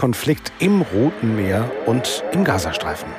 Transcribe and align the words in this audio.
Konflikt 0.00 0.50
im 0.60 0.80
Roten 0.80 1.36
Meer 1.36 1.70
und 1.84 2.24
im 2.32 2.42
Gazastreifen. 2.42 3.10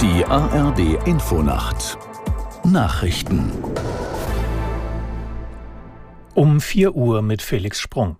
Die 0.00 0.24
ARD 0.24 1.06
Infonacht 1.06 1.98
Nachrichten 2.64 3.52
um 6.34 6.58
4 6.58 6.94
Uhr 6.94 7.20
mit 7.20 7.42
Felix 7.42 7.80
Sprung. 7.80 8.16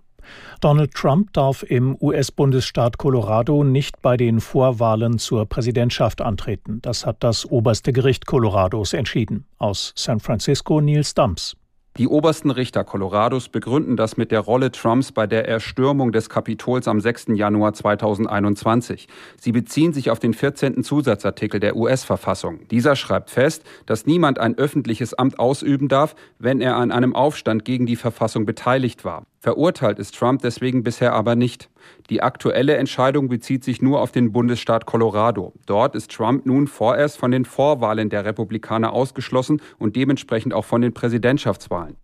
Donald 0.61 0.93
Trump 0.93 1.33
darf 1.33 1.63
im 1.63 1.97
US-Bundesstaat 1.99 2.99
Colorado 2.99 3.63
nicht 3.63 3.99
bei 4.03 4.15
den 4.15 4.41
Vorwahlen 4.41 5.17
zur 5.17 5.47
Präsidentschaft 5.47 6.21
antreten. 6.21 6.83
Das 6.83 7.07
hat 7.07 7.23
das 7.23 7.47
oberste 7.47 7.93
Gericht 7.93 8.27
Colorados 8.27 8.93
entschieden. 8.93 9.47
Aus 9.57 9.93
San 9.95 10.19
Francisco 10.19 10.81
Nils 10.81 11.15
Dumps. 11.15 11.55
Die 11.97 12.07
obersten 12.07 12.49
Richter 12.49 12.83
Colorados 12.83 13.49
begründen 13.49 13.97
das 13.97 14.15
mit 14.15 14.31
der 14.31 14.39
Rolle 14.39 14.71
Trumps 14.71 15.11
bei 15.11 15.27
der 15.27 15.47
Erstürmung 15.47 16.11
des 16.11 16.29
Kapitols 16.29 16.87
am 16.87 17.01
6. 17.01 17.27
Januar 17.33 17.73
2021. 17.73 19.07
Sie 19.37 19.51
beziehen 19.51 19.91
sich 19.91 20.09
auf 20.09 20.19
den 20.19 20.33
14. 20.33 20.83
Zusatzartikel 20.83 21.59
der 21.59 21.75
US-Verfassung. 21.75 22.67
Dieser 22.69 22.95
schreibt 22.95 23.29
fest, 23.31 23.63
dass 23.85 24.05
niemand 24.05 24.39
ein 24.39 24.57
öffentliches 24.57 25.13
Amt 25.13 25.39
ausüben 25.39 25.89
darf, 25.89 26.15
wenn 26.37 26.61
er 26.61 26.77
an 26.77 26.91
einem 26.91 27.15
Aufstand 27.15 27.65
gegen 27.65 27.85
die 27.85 27.97
Verfassung 27.97 28.45
beteiligt 28.45 29.03
war. 29.03 29.25
Verurteilt 29.41 29.99
ist 29.99 30.15
Trump 30.15 30.41
deswegen 30.41 30.83
bisher 30.83 31.13
aber 31.13 31.35
nicht. 31.35 31.69
Die 32.09 32.21
aktuelle 32.21 32.75
Entscheidung 32.75 33.29
bezieht 33.29 33.63
sich 33.63 33.81
nur 33.81 34.01
auf 34.01 34.11
den 34.11 34.33
Bundesstaat 34.33 34.85
Colorado. 34.85 35.53
Dort 35.65 35.95
ist 35.95 36.11
Trump 36.11 36.45
nun 36.45 36.67
vorerst 36.67 37.17
von 37.17 37.31
den 37.31 37.45
Vorwahlen 37.45 38.09
der 38.09 38.25
Republikaner 38.25 38.91
ausgeschlossen 38.91 39.61
und 39.77 39.95
dementsprechend 39.95 40.53
auch 40.53 40.65
von 40.65 40.81
den 40.81 40.93
Präsidentschaftswahlen. 40.93 41.95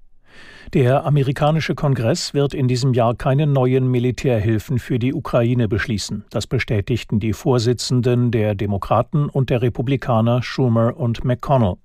Der 0.74 1.06
amerikanische 1.06 1.76
Kongress 1.76 2.34
wird 2.34 2.54
in 2.54 2.68
diesem 2.68 2.94
Jahr 2.94 3.16
keine 3.16 3.48
neuen 3.48 3.90
Militärhilfen 3.90 4.80
für 4.80 5.00
die 5.00 5.14
Ukraine 5.14 5.68
beschließen. 5.68 6.26
Das 6.32 6.48
bestätigten 6.48 7.20
die 7.20 7.34
Vorsitzenden 7.34 8.32
der 8.32 8.56
Demokraten 8.56 9.30
und 9.30 9.50
der 9.50 9.62
Republikaner 9.62 10.42
Schumer 10.42 10.98
und 10.98 11.24
McConnell. 11.24 11.76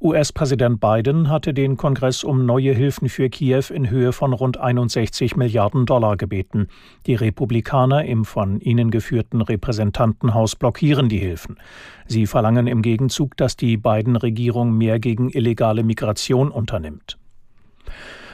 US-Präsident 0.00 0.80
Biden 0.80 1.28
hatte 1.28 1.54
den 1.54 1.76
Kongress 1.76 2.24
um 2.24 2.44
neue 2.44 2.72
Hilfen 2.72 3.08
für 3.08 3.28
Kiew 3.28 3.64
in 3.72 3.88
Höhe 3.88 4.12
von 4.12 4.32
rund 4.32 4.58
61 4.58 5.36
Milliarden 5.36 5.86
Dollar 5.86 6.16
gebeten. 6.16 6.68
Die 7.06 7.14
Republikaner 7.14 8.04
im 8.04 8.24
von 8.24 8.60
ihnen 8.60 8.90
geführten 8.90 9.42
Repräsentantenhaus 9.42 10.56
blockieren 10.56 11.08
die 11.08 11.18
Hilfen. 11.18 11.56
Sie 12.06 12.26
verlangen 12.26 12.66
im 12.66 12.82
Gegenzug, 12.82 13.36
dass 13.36 13.56
die 13.56 13.76
Biden-Regierung 13.76 14.76
mehr 14.76 14.98
gegen 14.98 15.30
illegale 15.30 15.84
Migration 15.84 16.50
unternimmt. 16.50 17.18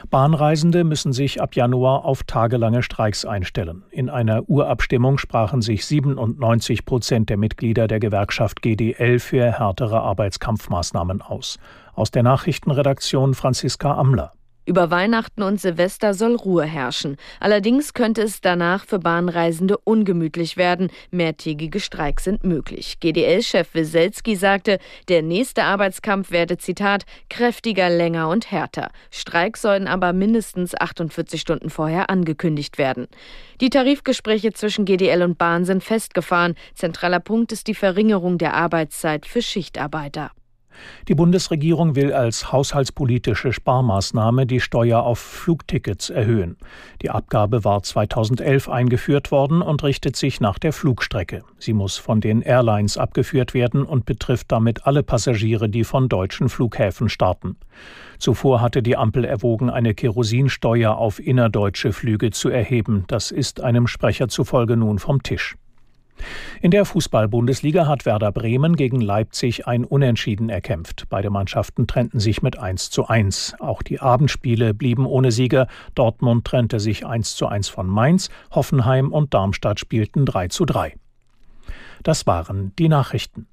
Bahnreisende 0.09 0.83
müssen 0.83 1.13
sich 1.13 1.41
ab 1.41 1.55
Januar 1.55 2.05
auf 2.05 2.23
tagelange 2.23 2.83
Streiks 2.83 3.23
einstellen. 3.25 3.83
In 3.91 4.09
einer 4.09 4.49
Urabstimmung 4.49 5.17
sprachen 5.17 5.61
sich 5.61 5.85
97 5.85 6.85
Prozent 6.85 7.29
der 7.29 7.37
Mitglieder 7.37 7.87
der 7.87 7.99
Gewerkschaft 7.99 8.61
GDL 8.61 9.19
für 9.19 9.59
härtere 9.59 10.01
Arbeitskampfmaßnahmen 10.01 11.21
aus. 11.21 11.59
Aus 11.93 12.11
der 12.11 12.23
Nachrichtenredaktion 12.23 13.33
Franziska 13.33 13.93
Amler. 13.93 14.33
Über 14.63 14.91
Weihnachten 14.91 15.41
und 15.41 15.59
Silvester 15.59 16.13
soll 16.13 16.35
Ruhe 16.35 16.65
herrschen. 16.65 17.17
Allerdings 17.39 17.95
könnte 17.95 18.21
es 18.21 18.41
danach 18.41 18.85
für 18.85 18.99
Bahnreisende 18.99 19.77
ungemütlich 19.79 20.55
werden. 20.55 20.91
Mehrtägige 21.09 21.79
Streiks 21.79 22.25
sind 22.25 22.43
möglich. 22.43 22.99
GDL-Chef 22.99 23.73
Wieselski 23.73 24.35
sagte, 24.35 24.77
der 25.09 25.23
nächste 25.23 25.63
Arbeitskampf 25.63 26.29
werde, 26.29 26.57
Zitat, 26.57 27.05
kräftiger, 27.27 27.89
länger 27.89 28.29
und 28.29 28.51
härter. 28.51 28.91
Streiks 29.09 29.63
sollen 29.63 29.87
aber 29.87 30.13
mindestens 30.13 30.75
48 30.75 31.41
Stunden 31.41 31.71
vorher 31.71 32.11
angekündigt 32.11 32.77
werden. 32.77 33.07
Die 33.61 33.71
Tarifgespräche 33.71 34.53
zwischen 34.53 34.85
GDL 34.85 35.23
und 35.23 35.39
Bahn 35.39 35.65
sind 35.65 35.83
festgefahren. 35.83 36.53
Zentraler 36.75 37.19
Punkt 37.19 37.51
ist 37.51 37.65
die 37.67 37.75
Verringerung 37.75 38.37
der 38.37 38.53
Arbeitszeit 38.53 39.25
für 39.25 39.41
Schichtarbeiter. 39.41 40.31
Die 41.07 41.15
Bundesregierung 41.15 41.95
will 41.95 42.13
als 42.13 42.51
haushaltspolitische 42.51 43.53
Sparmaßnahme 43.53 44.45
die 44.45 44.59
Steuer 44.59 45.03
auf 45.03 45.19
Flugtickets 45.19 46.09
erhöhen. 46.09 46.57
Die 47.01 47.09
Abgabe 47.09 47.63
war 47.63 47.83
2011 47.83 48.69
eingeführt 48.69 49.31
worden 49.31 49.61
und 49.61 49.83
richtet 49.83 50.15
sich 50.15 50.41
nach 50.41 50.59
der 50.59 50.73
Flugstrecke. 50.73 51.43
Sie 51.57 51.73
muss 51.73 51.97
von 51.97 52.21
den 52.21 52.41
Airlines 52.41 52.97
abgeführt 52.97 53.53
werden 53.53 53.83
und 53.83 54.05
betrifft 54.05 54.51
damit 54.51 54.85
alle 54.85 55.03
Passagiere, 55.03 55.69
die 55.69 55.83
von 55.83 56.09
deutschen 56.09 56.49
Flughäfen 56.49 57.09
starten. 57.09 57.57
Zuvor 58.17 58.61
hatte 58.61 58.83
die 58.83 58.97
Ampel 58.97 59.25
erwogen, 59.25 59.69
eine 59.69 59.93
Kerosinsteuer 59.93 60.95
auf 60.95 61.19
innerdeutsche 61.19 61.91
Flüge 61.91 62.31
zu 62.31 62.49
erheben. 62.49 63.05
Das 63.07 63.31
ist 63.31 63.61
einem 63.61 63.87
Sprecher 63.87 64.27
zufolge 64.27 64.77
nun 64.77 64.99
vom 64.99 65.23
Tisch. 65.23 65.57
In 66.61 66.71
der 66.71 66.85
Fußball-Bundesliga 66.85 67.87
hat 67.87 68.05
Werder 68.05 68.31
Bremen 68.31 68.75
gegen 68.75 69.01
Leipzig 69.01 69.67
ein 69.67 69.85
Unentschieden 69.85 70.49
erkämpft. 70.49 71.05
Beide 71.09 71.29
Mannschaften 71.29 71.87
trennten 71.87 72.19
sich 72.19 72.41
mit 72.41 72.57
1 72.57 72.89
zu 72.89 73.07
1. 73.07 73.55
Auch 73.59 73.81
die 73.81 73.99
Abendspiele 73.99 74.73
blieben 74.73 75.05
ohne 75.05 75.31
Sieger. 75.31 75.67
Dortmund 75.95 76.45
trennte 76.45 76.79
sich 76.79 77.05
1 77.05 77.35
zu 77.35 77.47
1 77.47 77.69
von 77.69 77.87
Mainz. 77.87 78.29
Hoffenheim 78.51 79.11
und 79.11 79.33
Darmstadt 79.33 79.79
spielten 79.79 80.25
3 80.25 80.47
zu 80.47 80.65
3. 80.65 80.95
Das 82.03 82.25
waren 82.27 82.73
die 82.77 82.89
Nachrichten. 82.89 83.47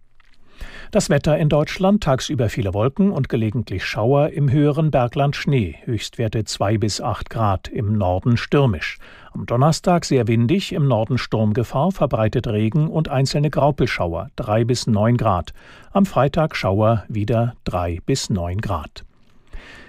Das 0.91 1.11
Wetter 1.11 1.37
in 1.37 1.51
Deutschland 1.51 2.03
tagsüber 2.03 2.49
viele 2.49 2.73
Wolken 2.73 3.13
und 3.13 3.29
gelegentlich 3.29 3.85
Schauer, 3.85 4.31
im 4.31 4.51
höheren 4.51 4.91
Bergland 4.91 5.37
Schnee, 5.37 5.77
Höchstwerte 5.85 6.45
2 6.45 6.79
bis 6.79 7.03
8 7.03 7.29
Grad, 7.29 7.69
im 7.69 7.99
Norden 7.99 8.39
stürmisch. 8.39 8.97
Am 9.33 9.45
Donnerstag 9.45 10.07
sehr 10.07 10.29
windig, 10.29 10.73
im 10.73 10.89
Norden 10.89 11.19
Sturmgefahr, 11.19 11.93
verbreitet 11.93 12.47
Regen 12.47 12.89
und 12.89 13.11
einzelne 13.11 13.51
Graupelschauer, 13.51 14.31
3 14.37 14.65
bis 14.65 14.87
9 14.87 15.19
Grad. 15.19 15.53
Am 15.93 16.07
Freitag 16.07 16.57
Schauer 16.57 17.05
wieder 17.09 17.55
3 17.65 17.99
bis 18.07 18.31
9 18.31 18.59
Grad. 18.59 19.05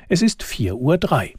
Es 0.09 0.21
ist 0.21 0.43
4.03 0.43 0.73
Uhr. 0.73 1.38